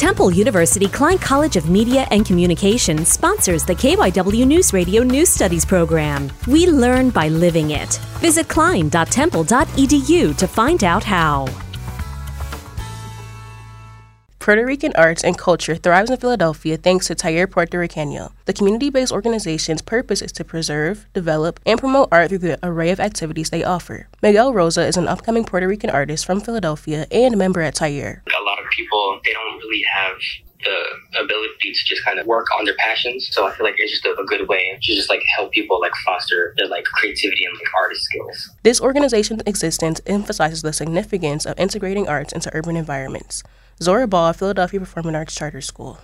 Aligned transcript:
Temple 0.00 0.30
University 0.30 0.88
Klein 0.88 1.18
College 1.18 1.56
of 1.56 1.68
Media 1.68 2.08
and 2.10 2.24
Communication 2.24 3.04
sponsors 3.04 3.66
the 3.66 3.74
KYW 3.74 4.46
Newsradio 4.46 5.06
News 5.06 5.28
Studies 5.28 5.66
program. 5.66 6.32
We 6.46 6.66
learn 6.66 7.10
by 7.10 7.28
living 7.28 7.72
it. 7.72 7.96
Visit 8.20 8.48
klein.temple.edu 8.48 10.36
to 10.38 10.48
find 10.48 10.84
out 10.84 11.04
how. 11.04 11.48
Puerto 14.38 14.64
Rican 14.64 14.94
arts 14.96 15.22
and 15.22 15.36
culture 15.36 15.76
thrives 15.76 16.10
in 16.10 16.16
Philadelphia 16.16 16.78
thanks 16.78 17.08
to 17.08 17.14
Taller 17.14 17.46
Puertorriqueño. 17.46 18.32
The 18.46 18.54
community 18.54 18.88
based 18.88 19.12
organization's 19.12 19.82
purpose 19.82 20.22
is 20.22 20.32
to 20.32 20.44
preserve, 20.44 21.06
develop, 21.12 21.60
and 21.66 21.78
promote 21.78 22.08
art 22.10 22.30
through 22.30 22.38
the 22.38 22.58
array 22.62 22.90
of 22.90 23.00
activities 23.00 23.50
they 23.50 23.64
offer. 23.64 24.08
Miguel 24.22 24.54
Rosa 24.54 24.86
is 24.86 24.96
an 24.96 25.08
upcoming 25.08 25.44
Puerto 25.44 25.68
Rican 25.68 25.90
artist 25.90 26.24
from 26.24 26.40
Philadelphia 26.40 27.06
and 27.12 27.34
a 27.34 27.36
member 27.36 27.60
at 27.60 27.74
Taller. 27.74 28.22
They 29.24 29.32
don't 29.32 29.58
really 29.58 29.82
have 29.92 30.16
the 30.64 31.20
ability 31.20 31.72
to 31.72 31.84
just 31.84 32.04
kind 32.04 32.18
of 32.18 32.26
work 32.26 32.46
on 32.58 32.64
their 32.64 32.74
passions. 32.78 33.28
So 33.32 33.46
I 33.46 33.54
feel 33.54 33.64
like 33.64 33.76
it's 33.78 33.92
just 33.92 34.04
a, 34.04 34.12
a, 34.20 34.24
good 34.26 34.46
way 34.48 34.78
to 34.80 34.94
just 34.94 35.08
like 35.08 35.22
help 35.36 35.52
people 35.52 35.80
like 35.80 35.92
foster 36.04 36.54
their 36.58 36.66
like 36.66 36.84
creativity 36.84 37.44
and 37.44 37.54
like 37.56 37.68
artist 37.76 38.02
skills. 38.02 38.50
This 38.62 38.80
organization's 38.80 39.42
existence 39.46 40.00
emphasizes 40.06 40.62
the 40.62 40.72
significance 40.72 41.46
of 41.46 41.58
integrating 41.58 42.08
arts 42.08 42.32
into 42.32 42.50
urban 42.54 42.76
environments. 42.76 43.42
Zora 43.82 44.06
Ball, 44.06 44.34
Philadelphia 44.34 44.80
Performing 44.80 45.14
Arts 45.14 45.34
Charter 45.34 45.62
School. 45.62 46.00